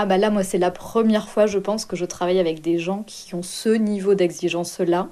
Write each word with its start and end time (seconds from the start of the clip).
Ah 0.00 0.06
bah 0.06 0.16
là, 0.16 0.30
moi, 0.30 0.44
c'est 0.44 0.58
la 0.58 0.70
première 0.70 1.28
fois, 1.28 1.46
je 1.46 1.58
pense, 1.58 1.84
que 1.84 1.96
je 1.96 2.04
travaille 2.04 2.38
avec 2.38 2.60
des 2.60 2.78
gens 2.78 3.02
qui 3.04 3.34
ont 3.34 3.42
ce 3.42 3.70
niveau 3.70 4.14
d'exigence-là 4.14 5.08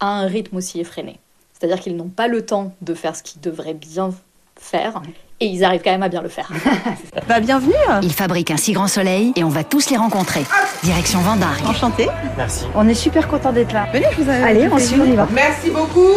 à 0.00 0.06
un 0.06 0.26
rythme 0.26 0.56
aussi 0.56 0.80
effréné. 0.80 1.20
C'est-à-dire 1.52 1.78
qu'ils 1.78 1.94
n'ont 1.94 2.08
pas 2.08 2.26
le 2.26 2.44
temps 2.44 2.74
de 2.82 2.94
faire 2.94 3.14
ce 3.14 3.22
qu'ils 3.22 3.40
devraient 3.40 3.74
bien 3.74 4.12
faire 4.56 5.02
et 5.38 5.46
ils 5.46 5.62
arrivent 5.62 5.82
quand 5.84 5.92
même 5.92 6.02
à 6.02 6.08
bien 6.08 6.20
le 6.20 6.28
faire. 6.28 6.50
bah 7.28 7.38
bienvenue 7.38 7.74
Ils 8.02 8.12
fabriquent 8.12 8.50
un 8.50 8.56
si 8.56 8.72
grand 8.72 8.88
soleil 8.88 9.32
et 9.36 9.44
on 9.44 9.48
va 9.48 9.62
tous 9.62 9.88
les 9.90 9.96
rencontrer. 9.96 10.44
Direction 10.82 11.20
Vendargue. 11.20 11.64
Enchanté. 11.64 12.08
Merci. 12.36 12.64
On 12.74 12.88
est 12.88 12.94
super 12.94 13.28
content 13.28 13.52
d'être 13.52 13.72
là. 13.72 13.86
Venez, 13.92 14.06
je 14.16 14.20
vous 14.20 14.28
ai 14.28 14.34
Allez, 14.34 14.68
on 14.68 14.78
suit, 14.78 15.00
on 15.00 15.04
y 15.04 15.14
va. 15.14 15.28
Merci 15.30 15.70
beaucoup. 15.70 16.10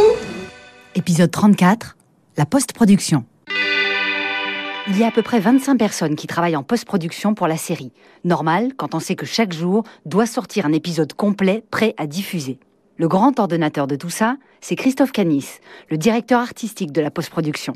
Épisode 0.96 1.30
34, 1.30 1.96
la 2.38 2.48
post-production. 2.48 3.26
Il 4.88 5.00
y 5.00 5.04
a 5.04 5.08
à 5.08 5.12
peu 5.12 5.24
près 5.24 5.40
25 5.40 5.78
personnes 5.78 6.16
qui 6.16 6.28
travaillent 6.28 6.56
en 6.56 6.62
post-production 6.62 7.34
pour 7.34 7.48
la 7.48 7.58
série. 7.58 7.92
Normal 8.24 8.74
quand 8.78 8.94
on 8.94 9.00
sait 9.00 9.16
que 9.16 9.26
chaque 9.26 9.52
jour 9.52 9.84
doit 10.06 10.28
sortir 10.28 10.68
un 10.68 10.74
épisode 10.74 11.14
complet 11.14 11.64
prêt 11.72 11.96
à 11.98 12.06
diffuser. 12.06 12.60
Le 12.98 13.08
grand 13.08 13.40
ordonnateur 13.40 13.88
de 13.88 13.96
tout 13.96 14.12
ça, 14.12 14.38
c'est 14.62 14.76
Christophe 14.76 15.12
Canis, 15.12 15.58
le 15.90 15.98
directeur 15.98 16.40
artistique 16.40 16.92
de 16.92 17.02
la 17.02 17.10
post-production. 17.10 17.74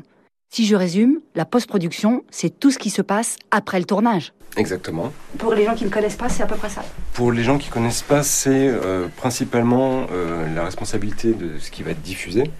Si 0.52 0.66
je 0.66 0.74
résume, 0.74 1.20
la 1.36 1.44
post-production, 1.44 2.24
c'est 2.28 2.58
tout 2.58 2.72
ce 2.72 2.78
qui 2.78 2.90
se 2.90 3.02
passe 3.02 3.36
après 3.52 3.78
le 3.78 3.84
tournage. 3.84 4.32
Exactement. 4.56 5.12
Pour 5.38 5.54
les 5.54 5.64
gens 5.64 5.76
qui 5.76 5.84
ne 5.84 5.90
connaissent 5.90 6.16
pas, 6.16 6.28
c'est 6.28 6.42
à 6.42 6.46
peu 6.46 6.56
près 6.56 6.68
ça. 6.68 6.82
Pour 7.12 7.30
les 7.30 7.44
gens 7.44 7.56
qui 7.56 7.68
connaissent 7.68 8.02
pas, 8.02 8.24
c'est 8.24 8.66
euh, 8.66 9.06
principalement 9.16 10.08
euh, 10.10 10.52
la 10.52 10.64
responsabilité 10.64 11.34
de 11.34 11.56
ce 11.60 11.70
qui 11.70 11.84
va 11.84 11.92
être 11.92 12.02
diffusé, 12.02 12.50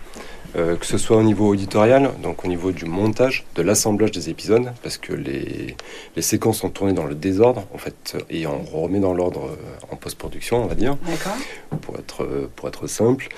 euh, 0.55 0.77
que 0.77 0.87
ce 0.87 0.99
soit 0.99 1.16
au 1.16 1.25
niveau 1.25 1.53
éditorial, 1.53 2.13
donc 2.23 2.45
au 2.45 2.49
niveau 2.49 2.71
du 2.71 2.85
montage, 2.85 3.45
de 3.57 3.63
l'assemblage 3.63 4.13
des 4.13 4.30
épisodes, 4.30 4.71
parce 4.85 4.97
que 4.97 5.13
les, 5.13 5.77
les 6.15 6.23
séquences 6.23 6.59
sont 6.59 6.71
tournées 6.71 6.93
dans 6.93 7.07
le 7.07 7.16
désordre, 7.16 7.66
en 7.75 7.79
fait, 7.79 8.16
et 8.30 8.47
on 8.47 8.63
remet 8.63 9.01
dans 9.01 9.15
l'ordre 9.15 9.59
en 9.91 9.97
post-production, 9.97 10.63
on 10.63 10.66
va 10.69 10.77
dire, 10.77 10.97
D'accord. 11.09 11.37
pour 11.80 11.99
être, 11.99 12.49
pour 12.55 12.68
être 12.68 12.87
simple. 12.87 13.30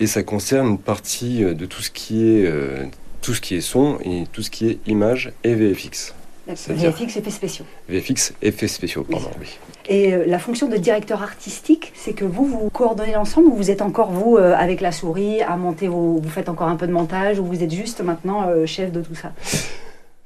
Et 0.00 0.08
ça 0.08 0.24
concerne 0.24 0.66
une 0.66 0.78
partie 0.78 1.44
de 1.44 1.64
tout 1.64 1.80
ce 1.80 1.92
qui 1.92 2.24
est, 2.24 2.44
euh, 2.44 2.86
tout 3.20 3.34
ce 3.34 3.40
qui 3.40 3.56
est 3.56 3.60
son 3.60 3.98
et 4.04 4.24
tout 4.32 4.42
ce 4.42 4.50
qui 4.50 4.68
est 4.68 4.78
image 4.86 5.32
et 5.44 5.54
VFX. 5.54 6.14
VFX, 6.48 7.16
effets 7.16 7.30
spéciaux. 7.30 7.64
VFX, 7.88 8.32
effets 8.42 8.68
spéciaux, 8.68 9.04
pardon, 9.08 9.30
oui. 9.40 9.58
Et 9.88 10.12
euh, 10.12 10.24
la 10.26 10.38
fonction 10.38 10.68
de 10.68 10.76
directeur 10.76 11.22
artistique, 11.22 11.92
c'est 11.94 12.12
que 12.12 12.24
vous, 12.24 12.46
vous 12.46 12.70
coordonnez 12.70 13.12
l'ensemble 13.12 13.48
ou 13.48 13.54
vous 13.54 13.70
êtes 13.70 13.82
encore, 13.82 14.10
vous, 14.10 14.36
euh, 14.36 14.54
avec 14.56 14.80
la 14.80 14.92
souris, 14.92 15.42
à 15.42 15.56
monter 15.56 15.88
vos... 15.88 16.20
Vous 16.20 16.28
faites 16.28 16.48
encore 16.48 16.68
un 16.68 16.76
peu 16.76 16.86
de 16.86 16.92
montage 16.92 17.38
ou 17.38 17.44
vous 17.44 17.62
êtes 17.62 17.72
juste 17.72 18.00
maintenant 18.00 18.48
euh, 18.48 18.66
chef 18.66 18.92
de 18.92 19.02
tout 19.02 19.14
ça? 19.14 19.32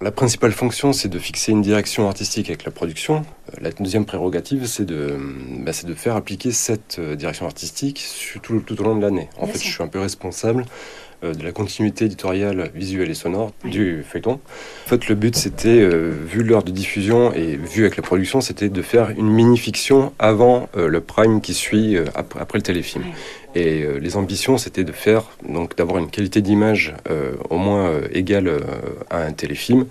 La 0.01 0.11
principale 0.11 0.53
fonction, 0.53 0.93
c'est 0.93 1.09
de 1.09 1.19
fixer 1.19 1.53
une 1.53 1.63
direction 1.63 2.07
artistique 2.09 2.49
avec 2.49 2.65
la 2.65 2.71
production. 2.71 3.25
La 3.61 3.71
deuxième 3.71 4.05
prérogative, 4.05 4.67
c'est 4.67 4.85
de, 4.85 5.17
bah, 5.61 5.73
de 5.83 5.95
faire 5.95 6.17
appliquer 6.17 6.53
cette 6.53 7.01
direction 7.01 7.47
artistique 7.47 8.01
sur 8.01 8.41
tout, 8.43 8.61
tout 8.61 8.79
au 8.81 8.85
long 8.85 8.97
de 8.97 9.03
l'année. 9.03 9.31
En 9.39 9.45
Bien 9.45 9.55
fait, 9.55 9.61
sûr. 9.61 9.69
je 9.69 9.75
suis 9.75 9.83
un 9.83 9.89
peu 9.89 10.01
responsable 10.01 10.67
de 11.33 11.43
la 11.43 11.53
continuité 11.53 12.05
éditoriale, 12.05 12.71
visuelle 12.75 13.11
et 13.11 13.15
sonore 13.15 13.53
Oui. 13.65 13.71
du 13.71 14.05
feuilleton. 14.07 14.41
En 14.87 14.89
fait, 14.89 15.09
le 15.09 15.15
but, 15.15 15.35
c'était, 15.37 15.81
euh, 15.81 16.13
vu 16.27 16.43
l'heure 16.43 16.63
de 16.65 16.71
diffusion 16.71 17.33
et 17.33 17.57
vu 17.57 17.83
avec 17.83 17.97
la 17.97 18.03
production, 18.03 18.41
c'était 18.41 18.69
de 18.69 18.83
faire 18.83 19.11
une 19.11 19.31
mini-fiction 19.31 20.13
avant 20.19 20.69
euh, 20.77 20.89
le 20.89 21.01
prime 21.01 21.41
qui 21.41 21.55
suit 21.55 21.97
euh, 21.97 22.05
ap- 22.15 22.37
après 22.39 22.59
le 22.59 22.63
téléfilm. 22.63 23.05
Et 23.57 23.85
euh, 23.85 23.99
les 24.01 24.17
ambitions, 24.17 24.59
c'était 24.59 24.83
de 24.83 24.91
faire, 24.91 25.23
donc 25.49 25.77
d'avoir 25.77 25.99
une 25.99 26.11
qualité 26.11 26.43
d'image 26.43 26.93
euh, 27.09 27.35
au 27.51 27.57
moins 27.57 27.87
euh, 27.87 28.09
égale 28.13 28.49
euh, 28.49 28.59
à 29.11 29.19
un 29.19 29.33
téléfilm, 29.33 29.87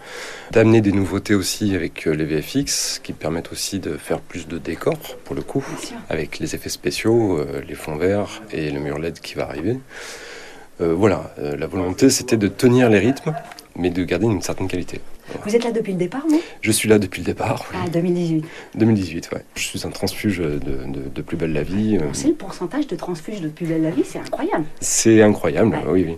d'amener 0.51 0.81
des 0.81 0.91
nouveautés 0.91 1.33
aussi 1.33 1.73
avec 1.73 2.05
euh, 2.05 2.11
les 2.13 2.25
VFX, 2.25 2.99
qui 3.01 3.13
permettent 3.13 3.53
aussi 3.53 3.79
de 3.79 3.95
faire 3.95 4.19
plus 4.19 4.49
de 4.49 4.57
décors, 4.57 5.15
pour 5.23 5.33
le 5.33 5.41
coup, 5.41 5.63
avec 6.09 6.39
les 6.39 6.55
effets 6.55 6.67
spéciaux, 6.69 7.37
euh, 7.39 7.61
les 7.65 7.75
fonds 7.75 7.95
verts 7.95 8.41
et 8.51 8.69
le 8.69 8.81
mur 8.81 8.99
LED 8.99 9.21
qui 9.21 9.35
va 9.35 9.47
arriver. 9.47 9.77
Euh, 10.81 10.93
voilà, 10.93 11.33
euh, 11.39 11.55
la 11.55 11.67
volonté, 11.67 12.09
c'était 12.09 12.37
de 12.37 12.47
tenir 12.47 12.89
les 12.89 12.99
rythmes, 12.99 13.33
mais 13.75 13.89
de 13.89 14.03
garder 14.03 14.25
une 14.25 14.41
certaine 14.41 14.67
qualité. 14.67 14.99
Vous 15.45 15.55
êtes 15.55 15.63
là 15.63 15.71
depuis 15.71 15.93
le 15.93 15.97
départ, 15.97 16.23
vous 16.27 16.41
Je 16.61 16.71
suis 16.71 16.89
là 16.89 16.99
depuis 16.99 17.21
le 17.21 17.25
départ, 17.25 17.63
oui. 17.71 17.79
Ah, 17.85 17.89
2018. 17.89 18.43
2018, 18.75 19.29
ouais. 19.33 19.43
Je 19.55 19.61
suis 19.63 19.87
un 19.87 19.89
transfuge 19.89 20.39
de, 20.39 20.59
de- 20.59 21.09
de 21.15 21.21
Plus 21.21 21.37
Belle 21.37 21.53
la 21.53 21.63
Vie. 21.63 21.97
euh, 21.97 22.11
sait 22.13 22.27
le 22.27 22.33
pourcentage 22.33 22.87
de 22.87 22.95
transfuges 22.95 23.39
de 23.39 23.47
Plus 23.47 23.65
belle 23.65 23.83
la 23.83 23.89
vie, 23.91 24.03
c'est 24.05 24.19
incroyable. 24.19 24.65
C'est 24.81 25.21
incroyable, 25.21 25.77
Ouais. 25.77 25.91
oui, 25.91 26.05
oui. 26.09 26.17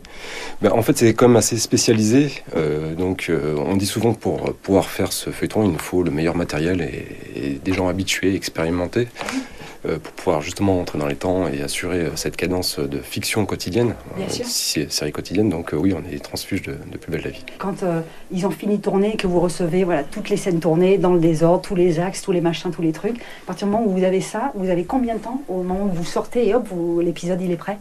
Ben, 0.62 0.72
en 0.72 0.82
fait, 0.82 0.98
c'est 0.98 1.14
quand 1.14 1.28
même 1.28 1.38
assez 1.38 1.58
spécialisé. 1.58 2.32
euh, 2.58 2.96
donc, 2.96 3.28
euh, 3.30 3.56
on 3.58 3.78
dit 3.78 3.86
souvent 3.86 4.14
que 4.14 4.20
pour 4.20 4.54
pouvoir 4.56 4.90
faire 4.90 5.14
ce 5.14 5.30
feuilleton, 5.30 5.64
il 5.66 5.72
nous 5.72 5.80
faut 5.80 6.02
le 6.02 6.12
meilleur 6.12 6.36
matériel 6.36 6.82
et, 6.82 7.40
et 7.40 7.50
des 7.64 7.74
gens 7.74 7.88
habitués, 7.88 8.36
expérimentés, 8.36 9.08
euh, 9.08 9.55
pour 9.86 10.14
pouvoir 10.14 10.42
justement 10.42 10.80
entrer 10.80 10.98
dans 11.00 11.08
les 11.08 11.16
temps 11.16 11.48
et 11.48 11.62
assurer 11.62 12.00
euh, 12.00 12.16
cette 12.16 12.36
cadence 12.36 12.80
de 12.80 13.00
fiction 13.00 13.46
quotidienne, 13.46 13.96
sûr. 14.30 14.46
sé- 14.46 14.88
série 14.90 15.12
quotidienne. 15.12 15.50
Donc, 15.50 15.74
euh, 15.74 15.78
oui, 15.78 15.94
on 15.94 16.00
est 16.08 16.12
des 16.14 16.20
transfuges 16.20 16.64
de, 16.64 16.74
de 16.92 16.98
Plus 16.98 17.12
Belle 17.12 17.22
la 17.24 17.30
Vie. 17.32 17.44
Quand 17.58 17.84
euh, 17.84 18.02
ils 18.32 18.46
ont 18.46 18.52
fini 18.52 18.78
de 18.78 18.82
tourner, 18.82 19.16
que 19.18 19.28
vous 19.28 19.40
recevez 19.40 19.84
voilà, 19.84 20.04
toutes 20.04 20.30
les 20.30 20.38
scènes 20.38 20.60
tournées 20.60 20.98
dans 20.98 21.14
le 21.14 21.20
désordre, 21.20 21.62
tous 21.62 21.76
les 21.76 22.00
axes, 22.00 22.22
tous 22.22 22.32
les 22.32 22.42
machins, 22.42 22.72
tous 22.72 22.82
les 22.82 22.92
trucs, 22.92 23.18
à 23.18 23.46
partir 23.48 23.68
du 23.68 23.74
moment 23.74 23.86
où 23.86 23.92
vous 23.92 24.04
avez 24.04 24.22
ça, 24.22 24.52
vous 24.56 24.70
avez 24.70 24.84
combien 24.86 25.16
de 25.16 25.20
temps 25.20 25.42
au 25.48 25.64
moment 25.64 25.86
où 25.86 25.90
vous 25.90 26.06
sortez 26.06 26.48
et 26.48 26.56
hop, 26.56 26.68
l'épisode 27.02 27.42
il 27.42 27.52
est 27.52 27.56
prêt? 27.58 27.78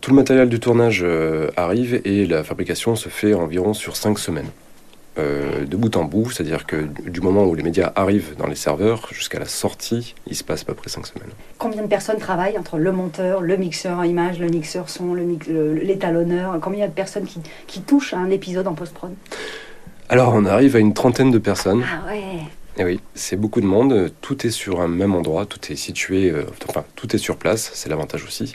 Tout 0.00 0.10
le 0.10 0.16
matériel 0.16 0.48
du 0.48 0.60
tournage 0.60 1.00
euh, 1.04 1.50
arrive 1.56 2.00
et 2.04 2.24
la 2.26 2.44
fabrication 2.44 2.94
se 2.96 3.08
fait 3.08 3.34
environ 3.34 3.74
sur 3.74 3.96
cinq 3.96 4.18
semaines. 4.18 4.48
Euh, 5.18 5.64
de 5.64 5.76
bout 5.76 5.96
en 5.96 6.04
bout, 6.04 6.30
c'est-à-dire 6.30 6.64
que 6.64 6.86
du 7.08 7.20
moment 7.20 7.44
où 7.44 7.54
les 7.56 7.64
médias 7.64 7.90
arrivent 7.96 8.36
dans 8.38 8.46
les 8.46 8.54
serveurs 8.54 9.08
jusqu'à 9.10 9.40
la 9.40 9.46
sortie, 9.46 10.14
il 10.28 10.36
se 10.36 10.44
passe 10.44 10.62
à 10.62 10.64
peu 10.64 10.74
près 10.74 10.88
cinq 10.90 11.06
semaines. 11.08 11.30
Combien 11.58 11.82
de 11.82 11.88
personnes 11.88 12.18
travaillent 12.18 12.56
entre 12.56 12.78
le 12.78 12.92
monteur, 12.92 13.40
le 13.40 13.56
mixeur 13.56 14.04
image, 14.04 14.38
le 14.38 14.46
mixeur 14.46 14.88
son, 14.88 15.14
le- 15.14 15.74
l'étalonneur? 15.74 16.58
Combien 16.60 16.86
de 16.86 16.92
personnes 16.92 17.24
qui, 17.24 17.40
qui 17.66 17.80
touchent 17.80 18.14
à 18.14 18.18
un 18.18 18.30
épisode 18.30 18.68
en 18.68 18.74
post-prod? 18.74 19.10
Alors 20.08 20.34
on 20.34 20.44
arrive 20.46 20.76
à 20.76 20.78
une 20.78 20.94
trentaine 20.94 21.30
de 21.32 21.38
personnes. 21.38 21.82
Ah 21.84 22.06
ouais 22.08 22.17
Et 22.80 22.84
oui, 22.84 23.00
c'est 23.16 23.34
beaucoup 23.34 23.60
de 23.60 23.66
monde. 23.66 24.12
Tout 24.20 24.46
est 24.46 24.50
sur 24.50 24.80
un 24.80 24.86
même 24.86 25.12
endroit, 25.16 25.46
tout 25.46 25.58
est 25.72 25.76
situé, 25.76 26.30
euh, 26.30 26.44
enfin 26.68 26.84
tout 26.94 27.14
est 27.16 27.18
sur 27.18 27.36
place. 27.36 27.72
C'est 27.74 27.88
l'avantage 27.88 28.22
aussi. 28.24 28.54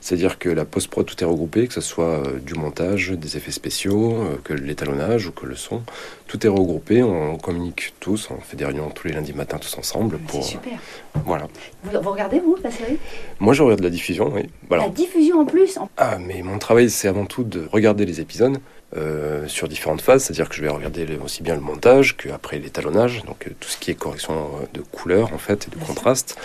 C'est-à-dire 0.00 0.38
que 0.38 0.48
la 0.48 0.64
post-prod 0.64 1.04
tout 1.04 1.20
est 1.20 1.26
regroupé, 1.26 1.66
que 1.66 1.74
ce 1.74 1.80
soit 1.80 2.24
euh, 2.24 2.38
du 2.38 2.54
montage, 2.54 3.10
des 3.10 3.36
effets 3.36 3.50
spéciaux, 3.50 4.12
euh, 4.22 4.36
que 4.44 4.52
l'étalonnage 4.54 5.26
ou 5.26 5.32
que 5.32 5.46
le 5.46 5.56
son, 5.56 5.82
tout 6.28 6.46
est 6.46 6.48
regroupé. 6.48 7.02
On 7.02 7.38
communique 7.38 7.94
tous, 7.98 8.28
on 8.30 8.40
fait 8.40 8.56
des 8.56 8.64
réunions 8.64 8.88
tous 8.90 9.08
les 9.08 9.14
lundis 9.14 9.32
matins 9.32 9.58
tous 9.58 9.76
ensemble 9.78 10.18
C'est 10.26 10.32
pour 10.32 10.44
super. 10.44 10.78
voilà. 11.24 11.48
Vous, 11.82 11.90
vous 12.00 12.10
regardez, 12.12 12.38
vous, 12.38 12.56
la 12.62 12.70
série? 12.70 12.98
Moi, 13.40 13.52
je 13.52 13.64
regarde 13.64 13.80
la 13.80 13.90
diffusion, 13.90 14.30
oui. 14.32 14.42
Voilà. 14.68 14.84
La 14.84 14.90
diffusion 14.90 15.40
en 15.40 15.44
plus 15.44 15.76
en- 15.76 15.88
Ah, 15.96 16.18
mais 16.24 16.40
mon 16.42 16.58
travail, 16.58 16.88
c'est 16.88 17.08
avant 17.08 17.26
tout 17.26 17.42
de 17.42 17.66
regarder 17.72 18.06
les 18.06 18.20
épisodes 18.20 18.58
euh, 18.96 19.46
sur 19.46 19.68
différentes 19.68 20.00
phases, 20.00 20.24
c'est-à-dire 20.24 20.48
que 20.48 20.54
je 20.54 20.62
vais 20.62 20.68
regarder 20.68 21.06
aussi 21.24 21.42
bien 21.42 21.54
le 21.54 21.60
montage 21.60 22.16
qu'après 22.16 22.58
l'étalonnage, 22.58 23.22
donc 23.24 23.46
euh, 23.46 23.50
tout 23.60 23.68
ce 23.68 23.76
qui 23.76 23.90
est 23.90 23.94
correction 23.94 24.34
euh, 24.34 24.66
de 24.74 24.80
couleurs 24.80 25.32
en 25.32 25.38
fait 25.38 25.66
et 25.66 25.70
de 25.70 25.76
Bien 25.76 25.84
sûr. 25.86 25.94
contraste, 25.94 26.38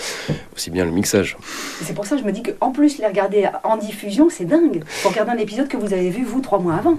aussi 0.56 0.69
bien 0.69 0.85
le 0.85 0.91
mixage. 0.91 1.38
C'est 1.84 1.94
pour 1.94 2.06
ça 2.06 2.16
que 2.16 2.22
je 2.22 2.28
me 2.28 2.31
dis 2.31 2.44
qu'en 2.44 2.72
plus, 2.72 2.97
les 2.97 3.07
regarder 3.07 3.47
en 3.63 3.78
diffusion, 3.78 4.29
c'est 4.29 4.45
dingue. 4.45 4.84
Faut 4.85 5.09
regarder 5.09 5.31
un 5.31 5.38
épisode 5.38 5.67
que 5.67 5.78
vous 5.78 5.94
avez 5.94 6.09
vu, 6.09 6.23
vous, 6.23 6.41
trois 6.41 6.59
mois 6.59 6.75
avant. 6.75 6.97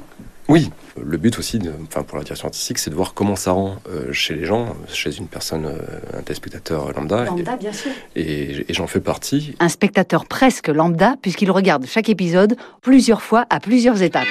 Oui, 0.48 0.70
le 1.00 1.16
but 1.18 1.38
aussi, 1.38 1.60
de, 1.60 1.72
enfin 1.86 2.02
pour 2.02 2.18
la 2.18 2.24
direction 2.24 2.48
artistique, 2.48 2.78
c'est 2.78 2.90
de 2.90 2.96
voir 2.96 3.14
comment 3.14 3.36
ça 3.36 3.52
rend 3.52 3.76
euh, 3.88 4.12
chez 4.12 4.34
les 4.34 4.44
gens, 4.44 4.74
chez 4.88 5.16
une 5.16 5.28
personne, 5.28 5.66
euh, 5.66 6.18
un 6.18 6.22
téléspectateur 6.22 6.92
lambda, 6.92 7.24
Lambda, 7.24 7.56
bien 7.56 7.72
sûr. 7.72 7.92
et 8.16 8.66
j'en 8.70 8.88
fais 8.88 9.00
partie. 9.00 9.54
Un 9.60 9.68
spectateur 9.68 10.26
presque 10.26 10.66
lambda 10.66 11.14
puisqu'il 11.22 11.50
regarde 11.52 11.86
chaque 11.86 12.08
épisode 12.08 12.56
plusieurs 12.80 13.22
fois 13.22 13.46
à 13.50 13.60
plusieurs 13.60 14.02
étapes. 14.02 14.26